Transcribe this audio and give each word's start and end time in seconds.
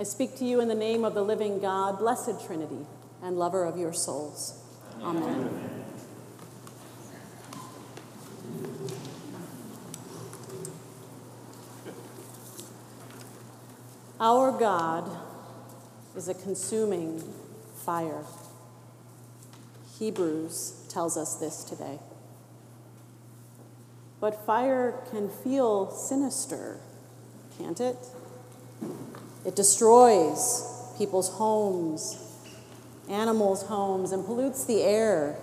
I 0.00 0.02
speak 0.02 0.38
to 0.38 0.46
you 0.46 0.62
in 0.62 0.68
the 0.68 0.74
name 0.74 1.04
of 1.04 1.12
the 1.12 1.22
living 1.22 1.60
God, 1.60 1.98
blessed 1.98 2.46
Trinity, 2.46 2.86
and 3.22 3.38
lover 3.38 3.64
of 3.64 3.76
your 3.76 3.92
souls. 3.92 4.58
Amen. 5.02 5.22
Amen. 5.22 5.84
Our 14.18 14.58
God 14.58 15.18
is 16.16 16.28
a 16.28 16.34
consuming 16.34 17.22
fire. 17.84 18.24
Hebrews 19.98 20.86
tells 20.88 21.18
us 21.18 21.34
this 21.34 21.62
today. 21.62 21.98
But 24.18 24.46
fire 24.46 24.94
can 25.10 25.28
feel 25.28 25.90
sinister, 25.90 26.80
can't 27.58 27.78
it? 27.78 27.98
It 29.44 29.56
destroys 29.56 30.92
people's 30.98 31.30
homes, 31.30 32.18
animals' 33.08 33.62
homes, 33.62 34.12
and 34.12 34.24
pollutes 34.24 34.64
the 34.64 34.82
air 34.82 35.36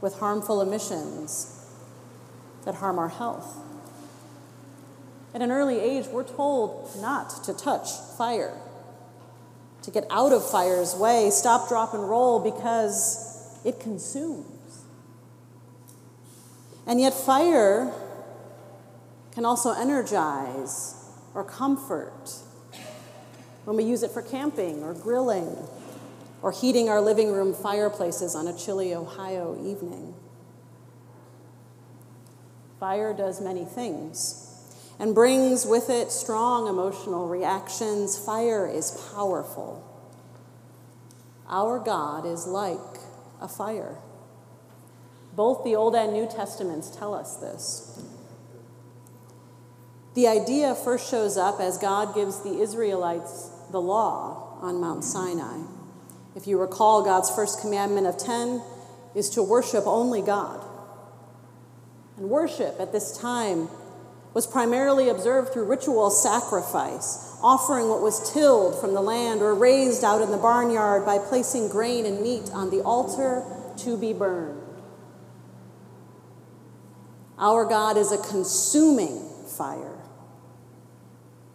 with 0.00 0.18
harmful 0.18 0.60
emissions 0.60 1.66
that 2.64 2.76
harm 2.76 2.98
our 2.98 3.08
health. 3.08 3.56
At 5.34 5.42
an 5.42 5.50
early 5.50 5.78
age, 5.78 6.06
we're 6.08 6.24
told 6.24 6.90
not 7.00 7.42
to 7.44 7.54
touch 7.54 7.88
fire, 8.18 8.58
to 9.82 9.90
get 9.90 10.06
out 10.10 10.32
of 10.32 10.48
fire's 10.48 10.94
way, 10.94 11.30
stop, 11.30 11.68
drop, 11.68 11.94
and 11.94 12.08
roll 12.08 12.40
because 12.40 13.58
it 13.64 13.80
consumes. 13.80 14.84
And 16.86 17.00
yet, 17.00 17.14
fire 17.14 17.92
can 19.32 19.44
also 19.44 19.72
energize 19.72 20.96
or 21.34 21.44
comfort 21.44 22.42
when 23.64 23.76
we 23.76 23.84
use 23.84 24.02
it 24.02 24.10
for 24.10 24.22
camping 24.22 24.82
or 24.82 24.94
grilling 24.94 25.56
or 26.42 26.52
heating 26.52 26.88
our 26.88 27.00
living 27.00 27.32
room 27.32 27.54
fireplaces 27.54 28.34
on 28.34 28.46
a 28.46 28.56
chilly 28.56 28.94
Ohio 28.94 29.54
evening. 29.64 30.14
Fire 32.78 33.12
does 33.12 33.40
many 33.40 33.64
things 33.64 34.46
and 34.98 35.14
brings 35.14 35.66
with 35.66 35.90
it 35.90 36.10
strong 36.10 36.66
emotional 36.66 37.28
reactions. 37.28 38.18
Fire 38.18 38.66
is 38.66 38.90
powerful. 39.14 39.86
Our 41.48 41.78
God 41.78 42.24
is 42.24 42.46
like 42.46 42.78
a 43.40 43.48
fire. 43.48 43.96
Both 45.34 45.64
the 45.64 45.76
Old 45.76 45.94
and 45.94 46.12
New 46.12 46.26
Testaments 46.26 46.94
tell 46.94 47.14
us 47.14 47.36
this. 47.36 48.02
The 50.14 50.26
idea 50.26 50.74
first 50.74 51.10
shows 51.10 51.36
up 51.36 51.60
as 51.60 51.78
God 51.78 52.14
gives 52.14 52.42
the 52.42 52.60
Israelites 52.60 53.50
the 53.70 53.80
law 53.80 54.58
on 54.60 54.80
Mount 54.80 55.04
Sinai. 55.04 55.62
If 56.34 56.46
you 56.46 56.60
recall, 56.60 57.04
God's 57.04 57.30
first 57.30 57.60
commandment 57.60 58.06
of 58.06 58.18
10 58.18 58.62
is 59.14 59.30
to 59.30 59.42
worship 59.42 59.86
only 59.86 60.22
God. 60.22 60.64
And 62.16 62.28
worship 62.28 62.76
at 62.80 62.92
this 62.92 63.16
time 63.16 63.68
was 64.34 64.46
primarily 64.46 65.08
observed 65.08 65.52
through 65.52 65.64
ritual 65.64 66.10
sacrifice, 66.10 67.36
offering 67.42 67.88
what 67.88 68.02
was 68.02 68.32
tilled 68.32 68.80
from 68.80 68.94
the 68.94 69.00
land 69.00 69.42
or 69.42 69.54
raised 69.54 70.04
out 70.04 70.22
in 70.22 70.30
the 70.30 70.36
barnyard 70.36 71.04
by 71.04 71.18
placing 71.18 71.68
grain 71.68 72.06
and 72.06 72.20
meat 72.20 72.50
on 72.52 72.70
the 72.70 72.80
altar 72.82 73.44
to 73.78 73.96
be 73.96 74.12
burned. 74.12 74.60
Our 77.38 77.64
God 77.64 77.96
is 77.96 78.12
a 78.12 78.18
consuming 78.18 79.30
fire. 79.50 79.98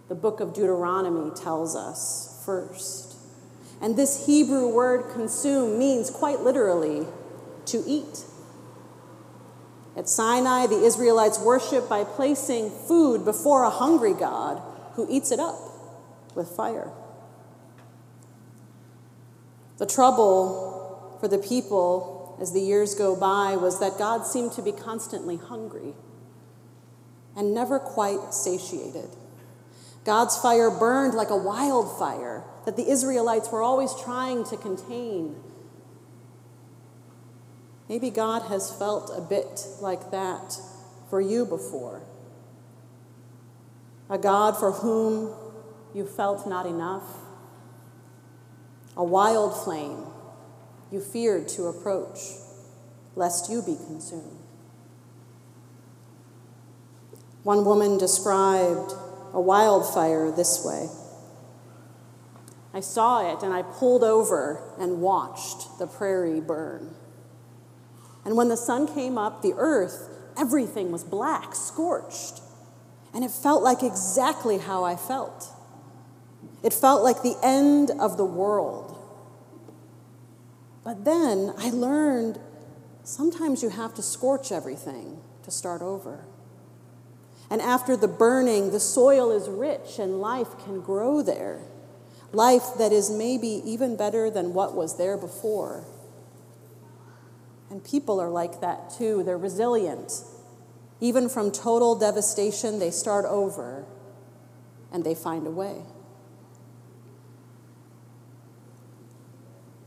The 0.07 0.15
book 0.15 0.39
of 0.39 0.53
Deuteronomy 0.53 1.31
tells 1.35 1.75
us 1.75 2.41
first. 2.45 3.15
And 3.81 3.95
this 3.95 4.27
Hebrew 4.27 4.67
word 4.67 5.11
consume 5.11 5.79
means 5.79 6.09
quite 6.09 6.41
literally 6.41 7.07
to 7.67 7.83
eat. 7.87 8.25
At 9.97 10.09
Sinai, 10.09 10.67
the 10.67 10.83
Israelites 10.83 11.39
worship 11.39 11.89
by 11.89 12.03
placing 12.03 12.69
food 12.69 13.25
before 13.25 13.63
a 13.63 13.69
hungry 13.69 14.13
God 14.13 14.61
who 14.93 15.07
eats 15.09 15.31
it 15.31 15.39
up 15.39 15.55
with 16.35 16.49
fire. 16.49 16.91
The 19.77 19.85
trouble 19.85 21.17
for 21.19 21.27
the 21.27 21.37
people 21.37 22.37
as 22.39 22.53
the 22.53 22.61
years 22.61 22.95
go 22.95 23.15
by 23.15 23.55
was 23.55 23.79
that 23.79 23.97
God 23.97 24.25
seemed 24.25 24.51
to 24.53 24.61
be 24.61 24.71
constantly 24.71 25.37
hungry 25.37 25.93
and 27.35 27.53
never 27.53 27.79
quite 27.79 28.33
satiated. 28.33 29.09
God's 30.03 30.37
fire 30.37 30.69
burned 30.69 31.13
like 31.13 31.29
a 31.29 31.35
wildfire 31.35 32.43
that 32.65 32.77
the 32.77 32.89
Israelites 32.89 33.51
were 33.51 33.61
always 33.61 33.93
trying 34.03 34.43
to 34.45 34.57
contain 34.57 35.35
Maybe 37.87 38.09
God 38.09 38.43
has 38.43 38.71
felt 38.71 39.11
a 39.15 39.21
bit 39.21 39.67
like 39.79 40.11
that 40.11 40.59
for 41.09 41.21
you 41.21 41.45
before. 41.45 42.01
A 44.09 44.17
God 44.17 44.57
for 44.57 44.71
whom 44.71 45.31
you 45.93 46.05
felt 46.05 46.47
not 46.47 46.65
enough. 46.65 47.03
A 48.97 49.03
wild 49.03 49.63
flame 49.63 50.05
you 50.91 50.99
feared 50.99 51.47
to 51.49 51.65
approach, 51.65 52.19
lest 53.15 53.51
you 53.51 53.61
be 53.61 53.75
consumed. 53.75 54.44
One 57.45 57.63
woman 57.63 57.99
described 57.99 58.93
a 59.31 59.39
wildfire 59.39 60.31
this 60.31 60.65
way 60.65 60.89
I 62.73 62.79
saw 62.79 63.31
it 63.31 63.43
and 63.43 63.53
I 63.53 63.61
pulled 63.61 64.03
over 64.03 64.63
and 64.79 64.99
watched 64.99 65.77
the 65.77 65.85
prairie 65.85 66.41
burn. 66.41 66.95
And 68.25 68.35
when 68.35 68.49
the 68.49 68.57
sun 68.57 68.87
came 68.87 69.19
up, 69.19 69.43
the 69.43 69.53
earth, 69.55 70.09
everything 70.35 70.91
was 70.91 71.03
black, 71.03 71.53
scorched. 71.53 72.41
And 73.13 73.23
it 73.23 73.29
felt 73.29 73.61
like 73.61 73.83
exactly 73.83 74.57
how 74.57 74.83
I 74.83 74.95
felt. 74.95 75.53
It 76.63 76.73
felt 76.73 77.03
like 77.03 77.21
the 77.21 77.37
end 77.43 77.91
of 77.91 78.17
the 78.17 78.25
world. 78.25 78.97
But 80.83 81.05
then 81.05 81.53
I 81.59 81.69
learned 81.69 82.39
sometimes 83.03 83.61
you 83.61 83.69
have 83.69 83.93
to 83.93 84.01
scorch 84.01 84.51
everything 84.51 85.21
to 85.43 85.51
start 85.51 85.83
over. 85.83 86.25
And 87.49 87.61
after 87.61 87.95
the 87.95 88.07
burning, 88.07 88.71
the 88.71 88.79
soil 88.79 89.31
is 89.31 89.47
rich 89.47 89.99
and 89.99 90.19
life 90.19 90.57
can 90.63 90.81
grow 90.81 91.21
there. 91.21 91.61
Life 92.31 92.63
that 92.79 92.91
is 92.91 93.09
maybe 93.09 93.61
even 93.65 93.95
better 93.95 94.29
than 94.29 94.53
what 94.53 94.75
was 94.75 94.97
there 94.97 95.17
before. 95.17 95.85
And 97.69 97.83
people 97.83 98.19
are 98.19 98.29
like 98.29 98.61
that 98.61 98.89
too. 98.97 99.23
They're 99.23 99.37
resilient. 99.37 100.23
Even 101.01 101.29
from 101.29 101.51
total 101.51 101.95
devastation, 101.95 102.79
they 102.79 102.91
start 102.91 103.25
over 103.25 103.85
and 104.91 105.03
they 105.03 105.15
find 105.15 105.45
a 105.45 105.51
way. 105.51 105.81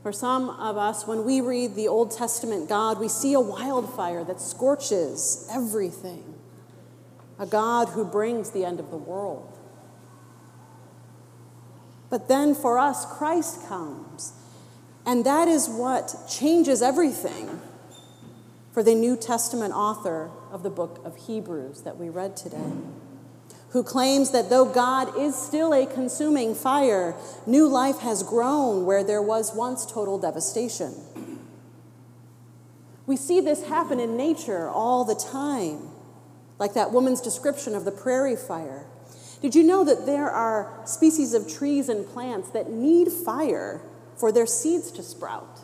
For 0.01 0.13
some 0.13 0.49
of 0.49 0.77
us, 0.77 1.05
when 1.05 1.25
we 1.25 1.41
read 1.41 1.75
the 1.75 1.87
Old 1.87 2.11
Testament 2.11 2.69
God, 2.69 2.99
we 2.99 3.09
see 3.09 3.33
a 3.33 3.39
wildfire 3.39 4.23
that 4.23 4.39
scorches 4.39 5.47
everything, 5.51 6.35
a 7.39 7.45
God 7.45 7.89
who 7.89 8.03
brings 8.03 8.51
the 8.51 8.65
end 8.65 8.79
of 8.79 8.91
the 8.91 8.97
world. 8.97 9.57
But 12.09 12.27
then 12.27 12.53
for 12.53 12.77
us, 12.77 13.05
Christ 13.05 13.67
comes, 13.67 14.33
and 15.05 15.25
that 15.25 15.47
is 15.47 15.69
what 15.69 16.15
changes 16.29 16.81
everything 16.81 17.61
for 18.71 18.83
the 18.83 18.95
New 18.95 19.15
Testament 19.15 19.73
author 19.73 20.29
of 20.51 20.63
the 20.63 20.69
book 20.69 21.01
of 21.05 21.15
Hebrews 21.27 21.81
that 21.83 21.97
we 21.97 22.09
read 22.09 22.35
today, 22.35 22.71
who 23.69 23.83
claims 23.83 24.31
that 24.31 24.49
though 24.49 24.65
God 24.65 25.17
is 25.17 25.35
still 25.35 25.73
a 25.73 25.85
consuming 25.85 26.55
fire, 26.55 27.15
new 27.45 27.67
life 27.67 27.99
has 27.99 28.23
grown 28.23 28.85
where 28.85 29.03
there 29.03 29.21
was 29.21 29.53
once 29.55 29.85
total 29.85 30.17
devastation. 30.17 30.93
We 33.05 33.15
see 33.15 33.39
this 33.39 33.67
happen 33.67 33.99
in 33.99 34.17
nature 34.17 34.69
all 34.69 35.03
the 35.03 35.15
time, 35.15 35.88
like 36.59 36.73
that 36.75 36.91
woman's 36.91 37.21
description 37.21 37.73
of 37.73 37.85
the 37.85 37.91
prairie 37.91 38.35
fire. 38.35 38.85
Did 39.41 39.55
you 39.55 39.63
know 39.63 39.83
that 39.83 40.05
there 40.05 40.29
are 40.29 40.81
species 40.85 41.33
of 41.33 41.51
trees 41.51 41.89
and 41.89 42.07
plants 42.07 42.49
that 42.51 42.69
need 42.69 43.11
fire 43.11 43.81
for 44.17 44.31
their 44.31 44.45
seeds 44.45 44.91
to 44.91 45.01
sprout? 45.01 45.61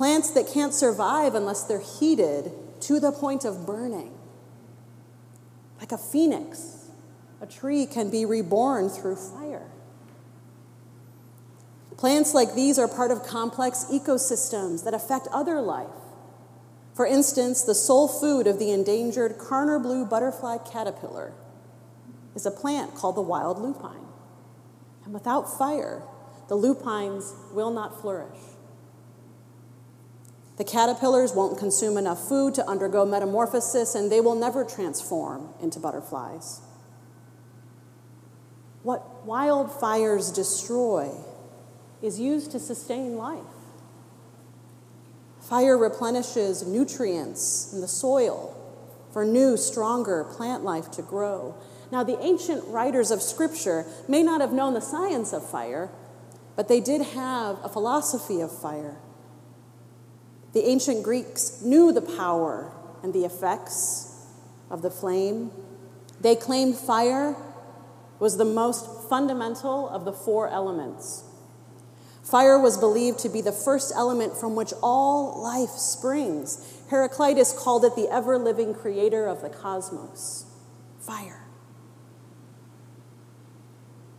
plants 0.00 0.30
that 0.30 0.48
can't 0.48 0.72
survive 0.72 1.34
unless 1.34 1.64
they're 1.64 1.78
heated 1.78 2.52
to 2.80 2.98
the 2.98 3.12
point 3.12 3.44
of 3.44 3.66
burning. 3.66 4.10
Like 5.78 5.92
a 5.92 5.98
phoenix, 5.98 6.86
a 7.42 7.46
tree 7.46 7.84
can 7.84 8.08
be 8.08 8.24
reborn 8.24 8.88
through 8.88 9.16
fire. 9.16 9.66
Plants 11.98 12.32
like 12.32 12.54
these 12.54 12.78
are 12.78 12.88
part 12.88 13.10
of 13.10 13.24
complex 13.24 13.84
ecosystems 13.90 14.84
that 14.84 14.94
affect 14.94 15.28
other 15.34 15.60
life. 15.60 15.88
For 17.00 17.06
instance, 17.06 17.62
the 17.62 17.74
sole 17.74 18.08
food 18.08 18.46
of 18.46 18.58
the 18.58 18.72
endangered 18.72 19.38
Karner 19.38 19.82
blue 19.82 20.04
butterfly 20.04 20.58
caterpillar 20.70 21.32
is 22.34 22.44
a 22.44 22.50
plant 22.50 22.94
called 22.94 23.16
the 23.16 23.22
wild 23.22 23.58
lupine. 23.58 24.04
And 25.06 25.14
without 25.14 25.56
fire, 25.56 26.02
the 26.48 26.56
lupines 26.56 27.32
will 27.54 27.70
not 27.70 28.02
flourish. 28.02 28.36
The 30.58 30.64
caterpillars 30.64 31.32
won't 31.32 31.58
consume 31.58 31.96
enough 31.96 32.28
food 32.28 32.52
to 32.56 32.68
undergo 32.68 33.06
metamorphosis, 33.06 33.94
and 33.94 34.12
they 34.12 34.20
will 34.20 34.34
never 34.34 34.62
transform 34.62 35.54
into 35.62 35.80
butterflies. 35.80 36.60
What 38.82 39.26
wildfires 39.26 40.34
destroy 40.34 41.10
is 42.02 42.20
used 42.20 42.50
to 42.50 42.60
sustain 42.60 43.16
life. 43.16 43.59
Fire 45.40 45.76
replenishes 45.76 46.66
nutrients 46.66 47.72
in 47.72 47.80
the 47.80 47.88
soil 47.88 48.56
for 49.12 49.24
new, 49.24 49.56
stronger 49.56 50.24
plant 50.24 50.64
life 50.64 50.90
to 50.92 51.02
grow. 51.02 51.54
Now, 51.90 52.04
the 52.04 52.22
ancient 52.22 52.64
writers 52.68 53.10
of 53.10 53.20
Scripture 53.20 53.84
may 54.06 54.22
not 54.22 54.40
have 54.40 54.52
known 54.52 54.74
the 54.74 54.80
science 54.80 55.32
of 55.32 55.48
fire, 55.48 55.90
but 56.54 56.68
they 56.68 56.80
did 56.80 57.02
have 57.02 57.58
a 57.64 57.68
philosophy 57.68 58.40
of 58.40 58.56
fire. 58.56 58.96
The 60.52 60.68
ancient 60.68 61.02
Greeks 61.02 61.60
knew 61.62 61.92
the 61.92 62.02
power 62.02 62.72
and 63.02 63.12
the 63.12 63.24
effects 63.24 64.26
of 64.68 64.82
the 64.82 64.90
flame. 64.90 65.50
They 66.20 66.36
claimed 66.36 66.76
fire 66.76 67.34
was 68.18 68.36
the 68.36 68.44
most 68.44 69.08
fundamental 69.08 69.88
of 69.88 70.04
the 70.04 70.12
four 70.12 70.48
elements. 70.48 71.24
Fire 72.30 72.60
was 72.60 72.78
believed 72.78 73.18
to 73.20 73.28
be 73.28 73.40
the 73.40 73.50
first 73.50 73.92
element 73.94 74.36
from 74.36 74.54
which 74.54 74.72
all 74.82 75.42
life 75.42 75.70
springs. 75.70 76.64
Heraclitus 76.88 77.52
called 77.52 77.84
it 77.84 77.96
the 77.96 78.08
ever 78.08 78.38
living 78.38 78.72
creator 78.72 79.26
of 79.26 79.42
the 79.42 79.48
cosmos. 79.48 80.44
Fire. 81.00 81.44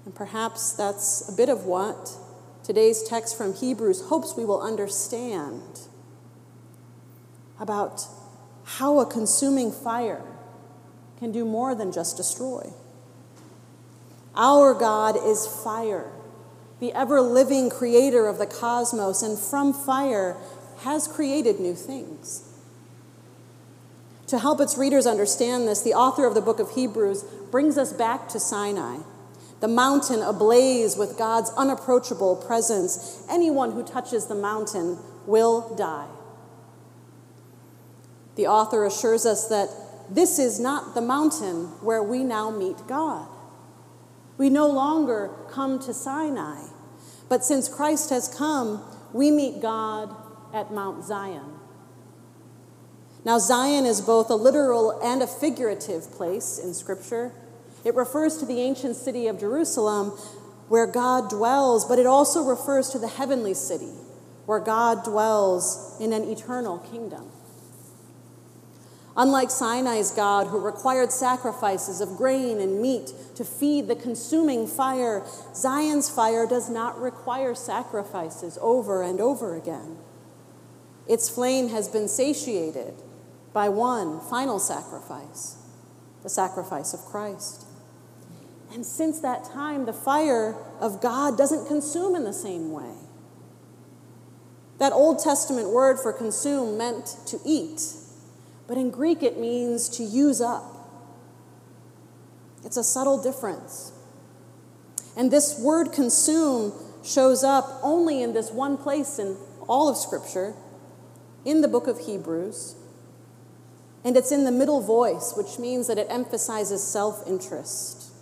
And 0.04 0.13
perhaps 0.13 0.74
that's 0.74 1.30
a 1.30 1.31
bit 1.31 1.48
of 1.48 1.63
what 1.66 2.18
today's 2.63 3.02
text 3.04 3.38
from 3.38 3.54
Hebrews 3.54 4.08
hopes 4.08 4.36
we 4.36 4.44
will 4.44 4.62
understand 4.62 5.88
about 7.62 8.08
how 8.63 9.00
a 9.00 9.06
consuming 9.06 9.72
fire 9.72 10.24
can 11.18 11.31
do 11.31 11.46
more 11.46 11.75
than 11.75 11.94
just 11.94 12.18
destroy. 12.18 12.74
Our 14.36 14.74
God 14.74 15.16
is 15.16 15.48
fire, 15.48 16.12
the 16.81 16.92
ever 16.92 17.22
living 17.22 17.69
creator 17.69 18.28
of 18.28 18.38
the 18.38 18.45
cosmos, 18.45 19.22
and 19.22 19.39
from 19.39 19.72
fire 19.72 20.36
has 20.80 21.07
created 21.07 21.60
new 21.60 21.75
things. 21.75 22.44
To 24.28 24.39
help 24.39 24.60
its 24.60 24.78
readers 24.78 25.06
understand 25.06 25.68
this, 25.68 25.81
the 25.81 25.94
author 25.94 26.25
of 26.25 26.33
the 26.33 26.42
book 26.42 26.60
of 26.60 26.72
Hebrews 26.72 27.24
brings 27.51 27.78
us 27.78 27.94
back 27.94 28.28
to 28.30 28.39
Sinai, 28.39 28.98
the 29.62 29.68
mountain 29.68 30.24
ablaze 30.24 30.98
with 30.98 31.19
God's 31.19 31.51
unapproachable 31.56 32.36
presence. 32.36 33.24
Anyone 33.30 33.74
who 33.74 33.84
touches 33.84 34.25
the 34.25 34.36
mountain 34.36 34.98
will 35.27 35.75
die. 35.75 36.07
The 38.36 38.48
author 38.48 38.86
assures 38.86 39.25
us 39.27 39.48
that 39.50 39.69
this 40.10 40.39
is 40.39 40.60
not 40.60 40.95
the 40.95 41.01
mountain 41.01 41.66
where 41.81 42.01
we 42.01 42.24
now 42.24 42.50
meet 42.50 42.88
God. 42.88 43.27
We 44.41 44.49
no 44.49 44.65
longer 44.65 45.29
come 45.51 45.77
to 45.81 45.93
Sinai, 45.93 46.63
but 47.29 47.45
since 47.45 47.69
Christ 47.69 48.09
has 48.09 48.27
come, 48.27 48.83
we 49.13 49.29
meet 49.29 49.61
God 49.61 50.15
at 50.51 50.73
Mount 50.73 51.05
Zion. 51.05 51.59
Now, 53.23 53.38
Zion 53.38 53.85
is 53.85 54.01
both 54.01 54.31
a 54.31 54.35
literal 54.35 54.99
and 55.03 55.21
a 55.21 55.27
figurative 55.27 56.09
place 56.13 56.57
in 56.57 56.73
Scripture. 56.73 57.33
It 57.85 57.93
refers 57.93 58.38
to 58.38 58.47
the 58.47 58.59
ancient 58.61 58.95
city 58.95 59.27
of 59.27 59.39
Jerusalem 59.39 60.09
where 60.69 60.88
God 60.88 61.29
dwells, 61.29 61.85
but 61.85 61.99
it 61.99 62.07
also 62.07 62.43
refers 62.43 62.89
to 62.89 62.97
the 62.97 63.09
heavenly 63.09 63.53
city 63.53 63.93
where 64.47 64.59
God 64.59 65.03
dwells 65.03 65.95
in 65.99 66.13
an 66.13 66.23
eternal 66.23 66.79
kingdom. 66.79 67.29
Unlike 69.18 69.50
Sinai's 69.50 70.12
God, 70.12 70.48
who 70.48 70.60
required 70.60 71.12
sacrifices 71.12 72.00
of 72.00 72.16
grain 72.16 72.62
and 72.62 72.81
meat 72.81 73.12
to 73.36 73.44
feed 73.44 73.88
the 73.88 73.96
consuming 73.96 74.66
fire, 74.68 75.24
Zion's 75.54 76.10
fire 76.10 76.48
does 76.48 76.69
not 76.69 77.00
require 77.00 77.54
sacrifices 77.54 78.58
over 78.62 79.04
and 79.04 79.19
over 79.19 79.56
again. 79.56 79.98
Its 81.08 81.30
flame 81.30 81.69
has 81.69 81.90
been 81.90 82.08
satiated 82.08 82.94
by 83.52 83.68
one 83.68 84.22
final 84.22 84.60
sacrifice, 84.60 85.58
the 86.24 86.30
sacrifice 86.30 86.94
of 86.94 87.02
Christ. 87.02 87.66
And 88.74 88.86
since 88.86 89.19
that 89.19 89.44
time, 89.44 89.86
the 89.86 89.94
fire 89.94 90.56
of 90.80 91.02
God 91.02 91.38
doesn't 91.38 91.68
consume 91.68 92.16
in 92.16 92.24
the 92.24 92.31
same 92.31 92.72
way. 92.72 92.94
That 94.78 94.94
Old 94.94 95.19
Testament 95.19 95.69
word 95.72 96.00
for 96.00 96.13
consume 96.13 96.78
meant 96.78 97.18
to 97.28 97.40
eat 97.46 97.81
but 98.71 98.77
in 98.77 98.89
Greek 98.89 99.21
it 99.21 99.38
means 99.38 99.89
to 99.89 100.01
use 100.01 100.39
up. 100.39 100.63
It's 102.63 102.77
a 102.77 102.85
subtle 102.85 103.21
difference. 103.21 103.91
And 105.18 105.29
this 105.29 105.59
word 105.59 105.91
consume 105.91 106.71
shows 107.03 107.44
up 107.44 107.81
only 107.83 108.23
in 108.23 108.31
this 108.31 108.50
one 108.50 108.77
place 108.77 109.19
in 109.19 109.35
all 109.68 109.89
of 109.89 109.97
Scripture, 109.97 110.53
in 111.44 111.59
the 111.59 111.68
book 111.68 111.88
of 111.88 112.00
Hebrews. 112.00 112.77
And 114.06 114.15
it's 114.15 114.31
in 114.31 114.45
the 114.45 114.53
middle 114.53 114.79
voice, 114.79 115.33
which 115.35 115.59
means 115.59 115.88
that 115.88 115.97
it 115.97 116.07
emphasizes 116.09 116.81
self 116.81 117.27
interest. 117.27 118.13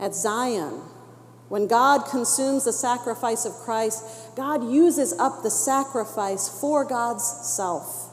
At 0.00 0.16
Zion, 0.16 0.80
when 1.48 1.68
God 1.68 2.06
consumes 2.10 2.64
the 2.64 2.72
sacrifice 2.72 3.44
of 3.44 3.52
Christ, 3.52 4.34
God 4.34 4.68
uses 4.68 5.12
up 5.12 5.44
the 5.44 5.50
sacrifice 5.50 6.48
for 6.48 6.84
God's 6.84 7.22
self 7.22 8.08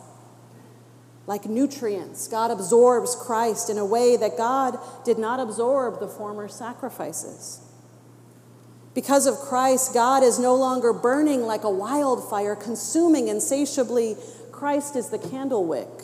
like 1.30 1.46
nutrients. 1.46 2.28
God 2.28 2.50
absorbs 2.50 3.16
Christ 3.16 3.70
in 3.70 3.78
a 3.78 3.86
way 3.86 4.18
that 4.18 4.36
God 4.36 4.80
did 5.06 5.20
not 5.20 5.40
absorb 5.40 6.00
the 6.00 6.08
former 6.08 6.48
sacrifices. 6.48 7.62
Because 8.96 9.28
of 9.28 9.36
Christ, 9.36 9.94
God 9.94 10.24
is 10.24 10.40
no 10.40 10.56
longer 10.56 10.92
burning 10.92 11.44
like 11.44 11.64
a 11.64 11.70
wildfire, 11.70 12.56
consuming 12.56 13.28
insatiably. 13.28 14.16
Christ 14.52 14.96
is 14.96 15.10
the 15.10 15.20
candle 15.20 15.66
wick 15.66 16.02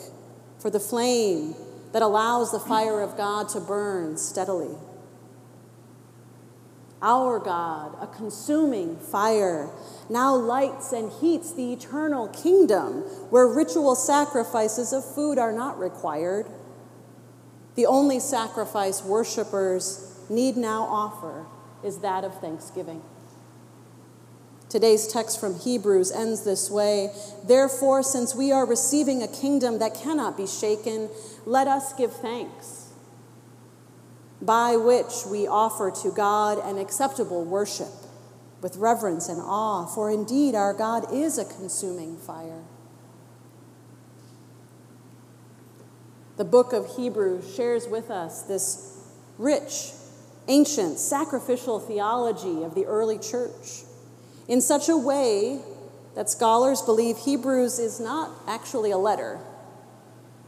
for 0.60 0.70
the 0.70 0.78
flame 0.78 1.56
that 1.92 2.02
allows 2.02 2.52
the 2.52 2.60
fire 2.60 3.00
of 3.00 3.16
God 3.16 3.48
to 3.48 3.60
burn 3.60 4.18
steadily. 4.18 4.76
Our 7.02 7.38
God, 7.38 7.96
a 8.00 8.06
consuming 8.06 8.96
fire, 8.96 9.68
now 10.08 10.34
lights 10.34 10.92
and 10.92 11.12
heats 11.12 11.52
the 11.52 11.72
eternal 11.72 12.28
kingdom 12.28 13.02
where 13.30 13.46
ritual 13.46 13.94
sacrifices 13.94 14.92
of 14.92 15.04
food 15.04 15.38
are 15.38 15.52
not 15.52 15.78
required. 15.78 16.46
The 17.74 17.86
only 17.86 18.18
sacrifice 18.18 19.04
worshipers 19.04 20.18
need 20.30 20.56
now 20.56 20.84
offer 20.84 21.46
is 21.84 21.98
that 21.98 22.24
of 22.24 22.40
thanksgiving. 22.40 23.02
Today's 24.68 25.06
text 25.06 25.38
from 25.38 25.58
Hebrews 25.60 26.10
ends 26.10 26.44
this 26.44 26.70
way 26.70 27.10
Therefore, 27.44 28.02
since 28.02 28.34
we 28.34 28.50
are 28.50 28.66
receiving 28.66 29.22
a 29.22 29.28
kingdom 29.28 29.78
that 29.78 29.94
cannot 29.94 30.36
be 30.36 30.46
shaken, 30.46 31.08
let 31.44 31.68
us 31.68 31.92
give 31.92 32.12
thanks, 32.12 32.85
by 34.46 34.76
which 34.76 35.26
we 35.28 35.46
offer 35.46 35.90
to 36.02 36.10
God 36.10 36.58
an 36.58 36.78
acceptable 36.78 37.44
worship 37.44 37.92
with 38.62 38.76
reverence 38.76 39.28
and 39.28 39.40
awe, 39.40 39.86
for 39.86 40.10
indeed 40.10 40.54
our 40.54 40.72
God 40.72 41.12
is 41.12 41.38
a 41.38 41.44
consuming 41.44 42.16
fire. 42.16 42.62
The 46.36 46.44
book 46.44 46.72
of 46.72 46.96
Hebrews 46.96 47.54
shares 47.54 47.88
with 47.88 48.10
us 48.10 48.42
this 48.42 49.02
rich, 49.38 49.92
ancient, 50.48 50.98
sacrificial 50.98 51.80
theology 51.80 52.62
of 52.62 52.74
the 52.74 52.84
early 52.86 53.18
church 53.18 53.84
in 54.48 54.60
such 54.60 54.88
a 54.88 54.96
way 54.96 55.60
that 56.14 56.30
scholars 56.30 56.82
believe 56.82 57.18
Hebrews 57.18 57.78
is 57.78 58.00
not 58.00 58.30
actually 58.46 58.90
a 58.90 58.98
letter. 58.98 59.38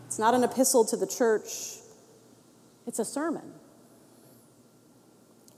It's 0.07 0.19
not 0.19 0.35
an 0.35 0.45
epistle 0.45 0.85
to 0.87 0.97
the 0.97 1.07
church, 1.07 1.79
it's 2.87 2.99
a 2.99 3.05
sermon. 3.05 3.58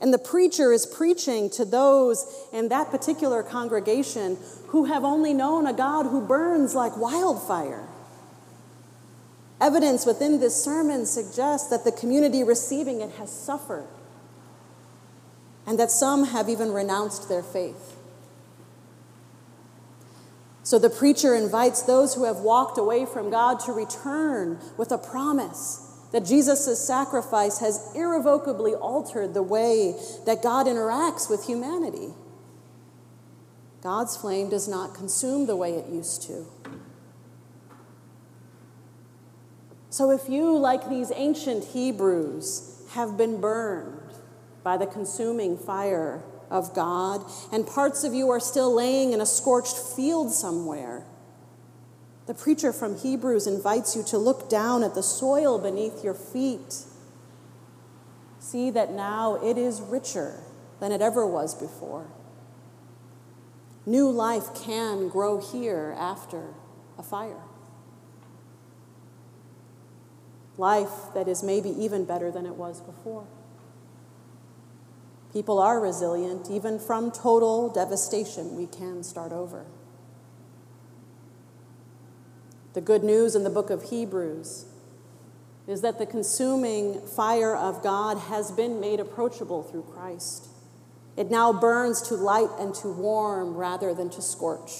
And 0.01 0.11
the 0.11 0.17
preacher 0.17 0.73
is 0.73 0.87
preaching 0.87 1.49
to 1.51 1.63
those 1.63 2.25
in 2.51 2.69
that 2.69 2.89
particular 2.89 3.43
congregation 3.43 4.37
who 4.67 4.85
have 4.85 5.03
only 5.03 5.31
known 5.31 5.67
a 5.67 5.73
God 5.73 6.07
who 6.07 6.25
burns 6.25 6.73
like 6.73 6.97
wildfire. 6.97 7.87
Evidence 9.61 10.07
within 10.07 10.39
this 10.39 10.61
sermon 10.61 11.05
suggests 11.05 11.69
that 11.69 11.83
the 11.83 11.91
community 11.91 12.43
receiving 12.43 12.99
it 12.99 13.11
has 13.11 13.31
suffered 13.31 13.87
and 15.67 15.77
that 15.77 15.91
some 15.91 16.25
have 16.25 16.49
even 16.49 16.71
renounced 16.71 17.29
their 17.29 17.43
faith. 17.43 17.95
So 20.63 20.79
the 20.79 20.89
preacher 20.89 21.35
invites 21.35 21.83
those 21.83 22.15
who 22.15 22.23
have 22.23 22.37
walked 22.37 22.79
away 22.79 23.05
from 23.05 23.29
God 23.29 23.59
to 23.61 23.71
return 23.71 24.57
with 24.77 24.91
a 24.91 24.97
promise 24.97 25.90
that 26.11 26.25
Jesus' 26.25 26.85
sacrifice 26.85 27.59
has 27.59 27.91
irrevocably 27.95 28.73
altered 28.73 29.33
the 29.33 29.43
way 29.43 29.95
that 30.25 30.43
God 30.43 30.67
interacts 30.67 31.29
with 31.29 31.45
humanity. 31.45 32.09
God's 33.81 34.15
flame 34.15 34.49
does 34.49 34.67
not 34.67 34.93
consume 34.93 35.47
the 35.47 35.55
way 35.55 35.73
it 35.73 35.87
used 35.87 36.21
to. 36.23 36.45
So, 39.89 40.11
if 40.11 40.29
you, 40.29 40.57
like 40.57 40.89
these 40.89 41.11
ancient 41.15 41.65
Hebrews, 41.65 42.83
have 42.91 43.17
been 43.17 43.41
burned 43.41 44.13
by 44.63 44.77
the 44.77 44.85
consuming 44.85 45.57
fire 45.57 46.23
of 46.49 46.73
God, 46.73 47.25
and 47.51 47.65
parts 47.65 48.03
of 48.03 48.13
you 48.13 48.29
are 48.29 48.39
still 48.39 48.73
laying 48.73 49.13
in 49.13 49.21
a 49.21 49.25
scorched 49.25 49.77
field 49.77 50.31
somewhere, 50.31 51.05
the 52.31 52.35
preacher 52.35 52.71
from 52.71 52.97
Hebrews 52.97 53.45
invites 53.45 53.93
you 53.93 54.03
to 54.03 54.17
look 54.17 54.49
down 54.49 54.85
at 54.85 54.95
the 54.95 55.03
soil 55.03 55.59
beneath 55.59 56.01
your 56.01 56.13
feet. 56.13 56.85
See 58.39 58.71
that 58.71 58.93
now 58.93 59.35
it 59.43 59.57
is 59.57 59.81
richer 59.81 60.39
than 60.79 60.93
it 60.93 61.01
ever 61.01 61.27
was 61.27 61.53
before. 61.53 62.07
New 63.85 64.09
life 64.09 64.55
can 64.55 65.09
grow 65.09 65.41
here 65.41 65.93
after 65.99 66.53
a 66.97 67.03
fire. 67.03 67.41
Life 70.57 71.13
that 71.13 71.27
is 71.27 71.43
maybe 71.43 71.71
even 71.71 72.05
better 72.05 72.31
than 72.31 72.45
it 72.45 72.55
was 72.55 72.79
before. 72.79 73.27
People 75.33 75.59
are 75.59 75.81
resilient. 75.81 76.49
Even 76.49 76.79
from 76.79 77.11
total 77.11 77.67
devastation, 77.67 78.55
we 78.55 78.67
can 78.67 79.03
start 79.03 79.33
over. 79.33 79.65
The 82.73 82.81
good 82.81 83.03
news 83.03 83.35
in 83.35 83.43
the 83.43 83.49
book 83.49 83.69
of 83.69 83.89
Hebrews 83.89 84.65
is 85.67 85.81
that 85.81 85.99
the 85.99 86.05
consuming 86.05 87.01
fire 87.01 87.55
of 87.55 87.83
God 87.83 88.17
has 88.17 88.51
been 88.51 88.79
made 88.79 88.99
approachable 88.99 89.63
through 89.63 89.83
Christ. 89.83 90.47
It 91.17 91.29
now 91.29 91.51
burns 91.51 92.01
to 92.03 92.15
light 92.15 92.49
and 92.59 92.73
to 92.75 92.87
warm 92.87 93.55
rather 93.55 93.93
than 93.93 94.09
to 94.11 94.21
scorch. 94.21 94.71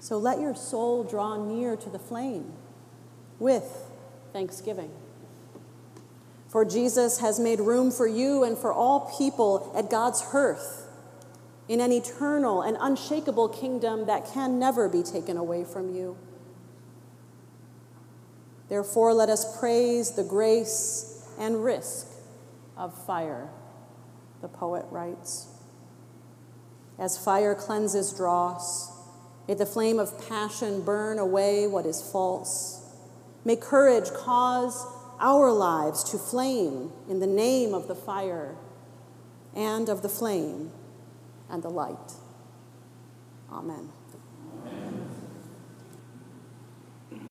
So 0.00 0.18
let 0.18 0.40
your 0.40 0.54
soul 0.54 1.04
draw 1.04 1.36
near 1.36 1.76
to 1.76 1.90
the 1.90 1.98
flame 1.98 2.52
with 3.38 3.64
thanksgiving. 4.32 4.90
For 6.48 6.64
Jesus 6.64 7.20
has 7.20 7.38
made 7.38 7.60
room 7.60 7.90
for 7.90 8.06
you 8.06 8.44
and 8.44 8.58
for 8.58 8.72
all 8.72 9.12
people 9.18 9.72
at 9.76 9.90
God's 9.90 10.20
hearth 10.20 10.81
in 11.68 11.80
an 11.80 11.92
eternal 11.92 12.62
and 12.62 12.76
unshakable 12.80 13.48
kingdom 13.48 14.06
that 14.06 14.26
can 14.32 14.58
never 14.58 14.88
be 14.88 15.02
taken 15.02 15.36
away 15.36 15.64
from 15.64 15.94
you. 15.94 16.16
Therefore, 18.68 19.14
let 19.14 19.28
us 19.28 19.58
praise 19.58 20.12
the 20.12 20.24
grace 20.24 21.26
and 21.38 21.62
risk 21.62 22.08
of 22.76 22.94
fire 23.06 23.48
the 24.40 24.48
poet 24.48 24.84
writes. 24.90 25.46
As 26.98 27.16
fire 27.16 27.54
cleanses 27.54 28.12
dross, 28.12 28.90
may 29.46 29.54
the 29.54 29.66
flame 29.66 29.98
of 29.98 30.28
passion 30.28 30.82
burn 30.82 31.18
away 31.18 31.66
what 31.66 31.86
is 31.86 32.02
false. 32.02 32.82
May 33.44 33.56
courage 33.56 34.10
cause 34.12 34.86
our 35.20 35.52
lives 35.52 36.04
to 36.10 36.18
flame 36.18 36.92
in 37.08 37.20
the 37.20 37.26
name 37.26 37.74
of 37.74 37.88
the 37.88 37.94
fire 37.94 38.56
and 39.54 39.88
of 39.88 40.02
the 40.02 40.08
flame 40.08 40.72
and 41.52 41.62
the 41.62 41.68
light. 41.68 42.14
Amen. 43.52 43.90